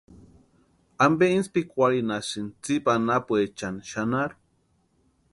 [1.05, 4.35] ¿Ampe intspikwarhinhasïni tsipa anapuechani xanharu?